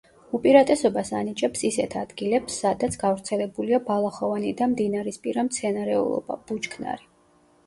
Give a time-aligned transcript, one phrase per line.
[0.35, 7.09] უპირატესობას ანიჭებს ისეთ ადგილებს, სადაც გავრცელებულია ბალახოვანი და მდინარისპირა მცენარეულობა, ბუჩქნარი.